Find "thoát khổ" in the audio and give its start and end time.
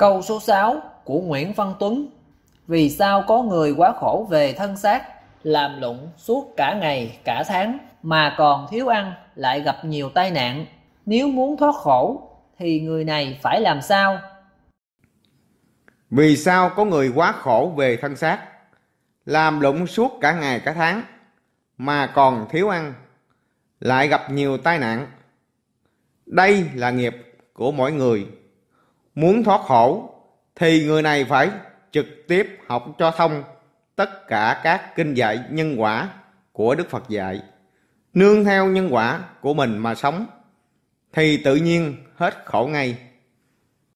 11.56-12.30, 29.44-30.14